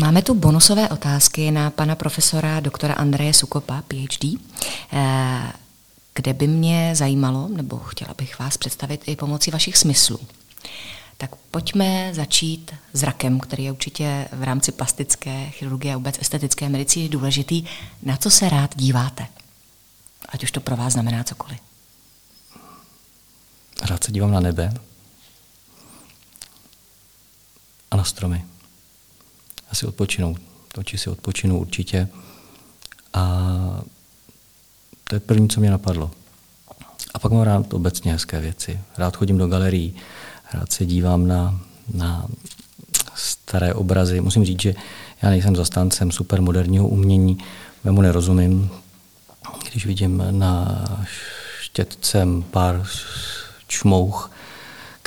[0.00, 4.38] Máme tu bonusové otázky na pana profesora doktora Andreje Sukopa, PhD,
[4.92, 5.52] eh,
[6.14, 10.18] kde by mě zajímalo, nebo chtěla bych vás představit i pomocí vašich smyslů.
[11.16, 17.08] Tak pojďme začít zrakem, který je určitě v rámci plastické chirurgie a vůbec estetické medicíny
[17.08, 17.64] důležitý.
[18.02, 19.26] Na co se rád díváte?
[20.28, 21.58] Ať už to pro vás znamená cokoliv.
[23.82, 24.74] Rád se dívám na nebe
[27.90, 28.44] a na stromy.
[29.70, 30.36] Asi odpočinou.
[30.78, 32.08] Oči si odpočinou určitě.
[33.14, 33.46] A
[35.04, 36.10] to je první, co mě napadlo.
[37.14, 38.80] A pak mám rád obecně hezké věci.
[38.98, 39.96] Rád chodím do galerií,
[40.52, 41.60] rád se dívám na,
[41.94, 42.26] na
[43.14, 44.20] staré obrazy.
[44.20, 44.74] Musím říct, že
[45.22, 47.38] já nejsem zastáncem supermoderního umění,
[47.84, 48.70] mu nerozumím.
[49.70, 50.84] Když vidím na
[51.60, 52.86] štětcem pár
[53.66, 54.30] čmouch,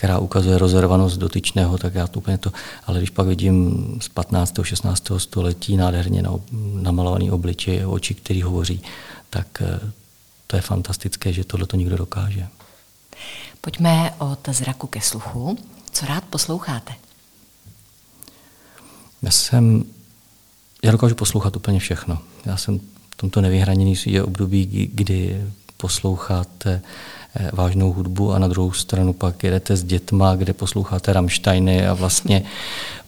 [0.03, 2.51] která ukazuje rozervanost dotyčného, tak já to úplně to,
[2.87, 4.53] ale když pak vidím z 15.
[4.63, 5.11] 16.
[5.17, 6.23] století nádherně
[6.73, 8.81] namalovaný obličej, oči, který hovoří,
[9.29, 9.79] tak eh,
[10.47, 12.47] to je fantastické, že tohle to někdo dokáže.
[13.61, 15.57] Pojďme od zraku ke sluchu.
[15.91, 16.93] Co rád posloucháte?
[19.21, 19.83] Já jsem,
[20.83, 22.17] já dokážu poslouchat úplně všechno.
[22.45, 25.41] Já jsem v tomto nevyhraněný je období, kdy
[25.77, 26.81] posloucháte eh,
[27.53, 32.43] vážnou hudbu a na druhou stranu pak jedete s dětma, kde posloucháte Rammsteiny a vlastně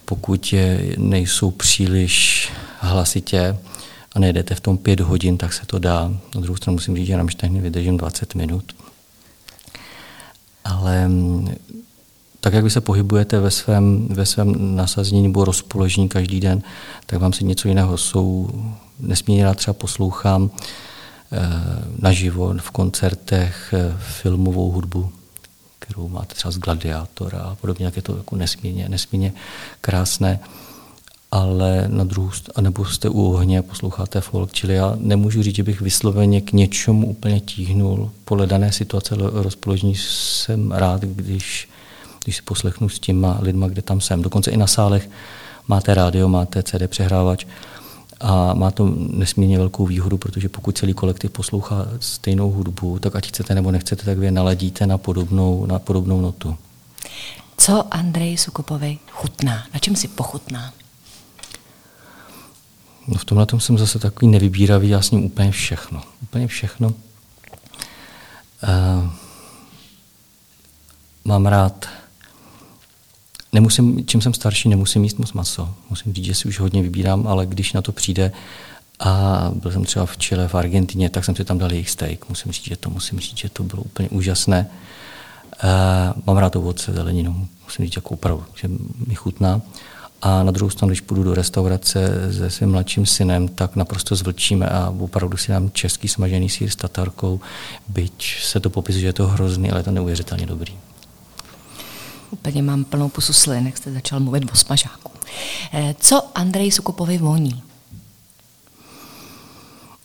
[0.04, 0.54] pokud
[0.96, 3.56] nejsou příliš hlasitě
[4.12, 6.12] a nejedete v tom pět hodin, tak se to dá.
[6.34, 8.64] Na druhou stranu musím říct, že Rammsteiny vydržím 20 minut.
[10.64, 11.54] Ale mm,
[12.40, 16.62] tak, jak vy se pohybujete ve svém, ve svém nasazení nebo rozpoložení každý den,
[17.06, 17.96] tak vám si něco jiného.
[17.96, 18.50] Jsou
[19.00, 20.95] nesmírně rád třeba poslouchám eh,
[21.98, 25.12] naživo v koncertech eh, filmovou hudbu,
[25.78, 29.32] kterou máte třeba z Gladiátora a podobně, jak je to jako nesmírně, nesmírně
[29.80, 30.40] krásné
[31.30, 35.62] ale na druhou nebo jste u ohně a posloucháte folk, čili já nemůžu říct, že
[35.62, 38.10] bych vysloveně k něčemu úplně tíhnul.
[38.24, 41.68] Podle dané situace rozpoložení jsem rád, když,
[42.24, 44.22] když si poslechnu s těma lidma, kde tam jsem.
[44.22, 45.10] Dokonce i na sálech
[45.68, 47.46] máte rádio, máte CD přehrávač
[48.20, 53.28] a má to nesmírně velkou výhodu, protože pokud celý kolektiv poslouchá stejnou hudbu, tak ať
[53.28, 56.56] chcete nebo nechcete, tak vy naladíte na podobnou, na podobnou notu.
[57.56, 59.66] Co Andrej Sukopovi chutná?
[59.74, 60.72] Na čem si pochutná?
[63.08, 66.02] No v tomhle tom jsem zase takový nevybíravý, já s ním úplně všechno.
[66.22, 66.88] Úplně všechno.
[66.88, 66.94] Uh,
[71.24, 71.88] mám rád,
[73.56, 75.74] nemusím, čím jsem starší, nemusím jíst moc maso.
[75.90, 78.32] Musím říct, že si už hodně vybírám, ale když na to přijde,
[79.00, 82.28] a byl jsem třeba v Chile, v Argentině, tak jsem si tam dal jejich steak.
[82.28, 84.66] Musím říct, že to, musím říct, že to bylo úplně úžasné.
[85.64, 87.48] Uh, mám rád ovoce, zeleninu.
[87.64, 88.68] Musím říct, jako opravdu, že
[89.06, 89.60] mi chutná.
[90.22, 94.68] A na druhou stranu, když půjdu do restaurace se svým mladším synem, tak naprosto zvlčíme
[94.68, 97.40] a opravdu si dám český smažený sír s tatarkou,
[97.88, 100.72] byť se to popisuje, že je to hrozný, ale je to neuvěřitelně dobrý.
[102.36, 105.12] Úplně mám plnou pusu slin, jak jste začal mluvit o smažáku.
[105.72, 107.62] Eh, co Andrej Sukupovi voní?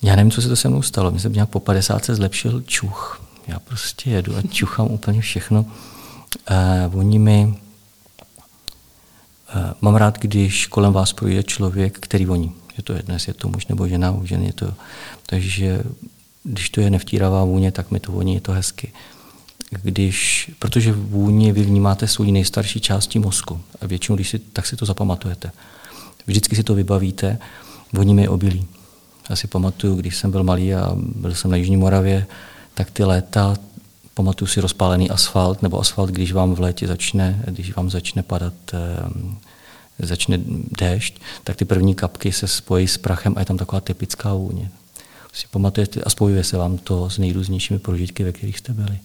[0.01, 1.11] Já nevím, co se to se mnou stalo.
[1.11, 3.21] Myslím, že nějak po 50 se zlepšil čuch.
[3.47, 5.61] Já prostě jedu a čuchám úplně všechno.
[5.61, 7.55] Uh, voní mi
[9.55, 12.55] Eh, mám rád, když kolem vás projde člověk, který voní.
[12.77, 14.73] Je to jedno, je to muž nebo žena, u žen je to.
[15.25, 15.83] Takže
[16.43, 18.93] když to je nevtíravá vůně, tak mi to voní, je to hezky.
[19.83, 23.61] Když, protože vůně vy vnímáte svou nejstarší části mozku.
[23.81, 25.51] A většinou, když si, tak si to zapamatujete.
[26.27, 27.37] Vždycky si to vybavíte,
[27.93, 28.67] voní mi obilí.
[29.29, 32.27] Já si pamatuju, když jsem byl malý a byl jsem na Jižní Moravě,
[32.73, 33.55] tak ty léta,
[34.13, 38.53] pamatuju si rozpálený asfalt, nebo asfalt, když vám v létě začne, když vám začne padat
[38.73, 39.37] ehm,
[39.99, 40.39] začne
[40.79, 44.71] déšť, tak ty první kapky se spojí s prachem a je tam taková typická vůně.
[45.33, 48.99] Si pamatujete a spojuje se vám to s nejrůznějšími prožitky, ve kterých jste byli.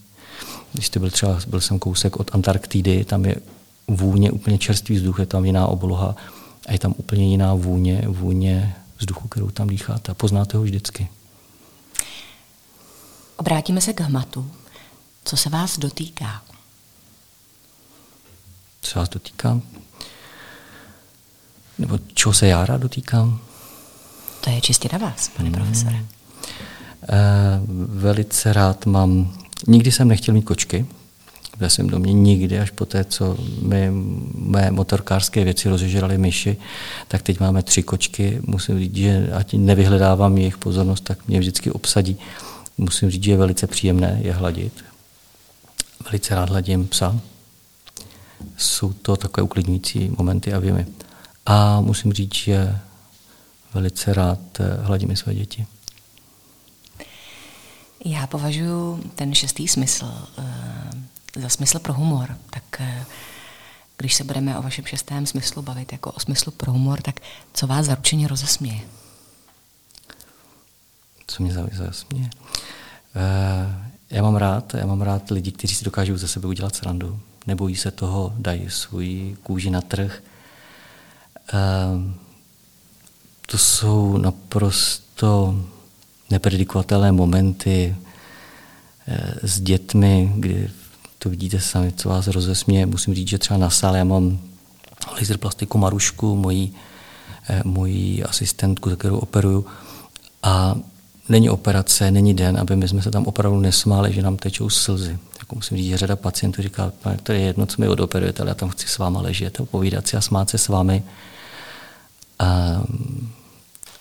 [0.76, 3.36] Když jste byl třeba, byl jsem kousek od Antarktidy, tam je
[3.88, 6.16] vůně úplně čerstvý vzduch, je tam jiná obloha
[6.66, 10.12] a je tam úplně jiná vůně, vůně vzduchu, kterou tam dýcháte.
[10.12, 11.08] A poznáte ho vždycky.
[13.36, 14.50] Obrátíme se k hmatu.
[15.24, 16.42] Co se vás dotýká?
[18.80, 19.60] Co se vás dotýká?
[21.78, 23.40] Nebo čeho se já rád dotýkám?
[24.40, 25.58] To je čistě na vás, pane hmm.
[25.58, 25.96] profesore.
[25.96, 26.04] Uh,
[28.00, 30.86] velice rád mám, nikdy jsem nechtěl mít kočky,
[31.58, 33.90] ve svém domě nikdy, až po té, co my,
[34.34, 36.56] mé motorkářské věci rozežrali myši,
[37.08, 38.38] tak teď máme tři kočky.
[38.42, 42.16] Musím říct, že ať nevyhledávám jejich pozornost, tak mě vždycky obsadí.
[42.78, 44.84] Musím říct, že je velice příjemné je hladit.
[46.04, 47.20] Velice rád hladím psa.
[48.56, 50.86] Jsou to takové uklidňující momenty a věmy.
[51.46, 52.78] A musím říct, že
[53.74, 54.38] velice rád
[54.82, 55.66] hladím i své děti.
[58.08, 60.04] Já považuji ten šestý smysl
[60.38, 62.38] uh, za smysl pro humor.
[62.50, 62.86] Tak uh,
[63.96, 67.20] když se budeme o vašem šestém smyslu bavit jako o smyslu pro humor, tak
[67.52, 68.80] co vás zaručeně rozesměje?
[71.26, 72.30] Co mě zasměje?
[73.14, 73.22] Uh,
[74.10, 77.20] já mám rád, já mám rád lidi, kteří si dokážou ze sebe udělat srandu.
[77.46, 80.22] Nebojí se toho, dají svůj kůži na trh.
[81.54, 82.12] Uh,
[83.46, 85.54] to jsou naprosto
[86.30, 87.96] nepredikovatelné momenty
[89.08, 90.70] eh, s dětmi, kdy
[91.18, 92.86] to vidíte sami, co vás rozesměje.
[92.86, 94.38] Musím říct, že třeba na sále já mám
[95.12, 96.72] laser plastiku Marušku, moji,
[97.48, 99.66] eh, moji asistentku, kterou operuju.
[100.42, 100.76] A
[101.28, 105.18] není operace, není den, aby my jsme se tam opravdu nesmáli, že nám tečou slzy.
[105.38, 108.50] Jako musím říct, že řada pacientů říká, pane, to je jedno, co mi odoperujete, ale
[108.50, 111.02] já tam chci s váma ležet, povídat si a smát se s vámi.
[112.38, 112.80] A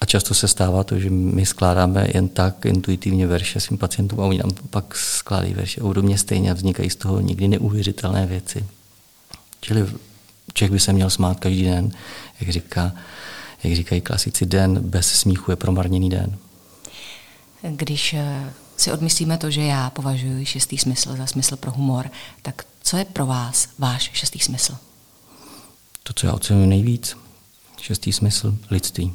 [0.06, 4.26] a často se stává to, že my skládáme jen tak intuitivně verše svým pacientům a
[4.26, 8.66] oni nám pak skládají verše obdobně stejně a vznikají z toho někdy neuvěřitelné věci.
[9.62, 9.88] Čili
[10.54, 11.92] Čech by se měl smát každý den,
[12.40, 12.92] jak, říká,
[13.64, 16.38] jak říkají klasici, den bez smíchu je promarněný den.
[17.62, 22.10] Když eh, si odmyslíme to, že já považuji šestý smysl za smysl pro humor,
[22.42, 24.78] tak co je pro vás váš šestý smysl?
[26.04, 27.18] To, co já ocenuji nejvíc,
[27.82, 29.14] šestý smysl, lidství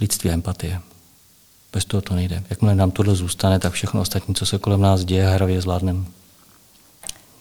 [0.00, 0.80] lidství a empatie.
[1.72, 2.42] Bez toho to nejde.
[2.50, 6.04] Jakmile nám tohle zůstane, tak všechno ostatní, co se kolem nás děje, hravě zvládneme.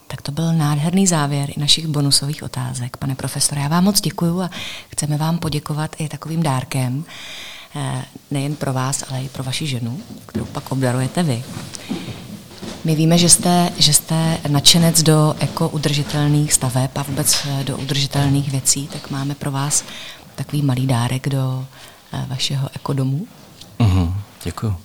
[0.07, 2.97] Tak to byl nádherný závěr i našich bonusových otázek.
[2.97, 4.49] Pane profesore, já vám moc děkuju a
[4.89, 7.05] chceme vám poděkovat i takovým dárkem,
[7.75, 11.43] eh, nejen pro vás, ale i pro vaši ženu, kterou pak obdarujete vy.
[12.83, 18.51] My víme, že jste, že jste nadšenec do ekoudržitelných staveb a vůbec eh, do udržitelných
[18.51, 19.83] věcí, tak máme pro vás
[20.35, 21.65] takový malý dárek do
[22.27, 23.27] vašeho ekodomu.
[23.79, 24.13] Mm-hmm,
[24.43, 24.75] děkuji.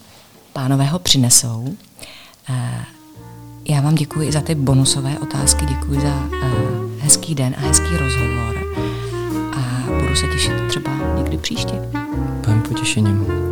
[0.52, 1.76] Pánové ho přinesou.
[2.48, 2.84] Eh,
[3.68, 6.48] já vám děkuji za ty bonusové otázky, děkuji za eh,
[6.98, 8.58] hezký den a hezký rozhovor
[9.56, 11.74] a budu se těšit třeba někdy příště.
[12.44, 13.51] Pán potěšením.